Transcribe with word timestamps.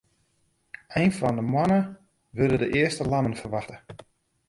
Ein 0.99 1.11
fan 1.17 1.37
'e 1.37 1.43
moanne 1.45 1.79
wurde 2.35 2.57
de 2.61 2.69
earste 2.79 3.03
lammen 3.11 3.35
ferwachte. 3.41 3.75